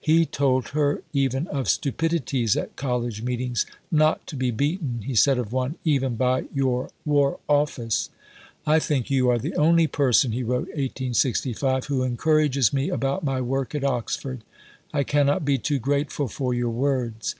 He 0.00 0.26
told 0.26 0.70
her 0.70 1.04
even 1.12 1.46
of 1.46 1.68
stupidities 1.68 2.56
at 2.56 2.74
College 2.74 3.22
meetings 3.22 3.66
"not 3.92 4.26
to 4.26 4.34
be 4.34 4.50
beaten," 4.50 5.02
he 5.06 5.14
said 5.14 5.38
of 5.38 5.52
one, 5.52 5.76
"even 5.84 6.16
by 6.16 6.46
your 6.52 6.90
War 7.04 7.38
Office." 7.48 8.10
"I 8.66 8.80
think 8.80 9.10
you 9.12 9.30
are 9.30 9.38
the 9.38 9.54
only 9.54 9.86
person," 9.86 10.32
he 10.32 10.42
wrote 10.42 10.66
(1865), 10.70 11.84
"who 11.84 12.02
encourages 12.02 12.72
me 12.72 12.88
about 12.90 13.22
my 13.22 13.40
work 13.40 13.76
at 13.76 13.84
Oxford. 13.84 14.42
I 14.92 15.04
cannot 15.04 15.44
be 15.44 15.56
too 15.56 15.78
grateful 15.78 16.26
for 16.26 16.52
your 16.52 16.70
words." 16.70 17.34